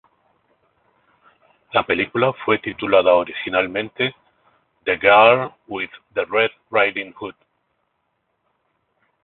La 1.73 1.85
película 1.85 2.33
fue 2.43 2.57
titulada 2.57 3.13
originalmente 3.13 4.15
"The 4.83 4.97
Girl 4.97 5.51
with 5.67 5.91
the 6.15 6.25
Red 6.25 6.49
Riding 6.71 7.13
Hood". 7.13 7.35